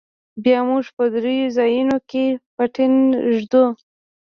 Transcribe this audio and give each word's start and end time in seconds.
بيا 0.43 0.59
موږ 0.69 0.85
په 0.95 1.03
درېو 1.15 1.53
ځايونو 1.57 1.97
کښې 2.09 2.25
پټن 2.55 2.93
ږدو. 3.37 3.65